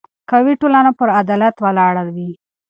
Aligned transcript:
قوي 0.31 0.53
ټولنه 0.61 0.91
پر 0.99 1.07
عدالت 1.19 1.55
ولاړه 1.65 2.03
وي 2.15 2.29